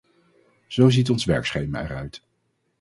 [0.67, 2.23] Zo ziet ons werkschema eruit.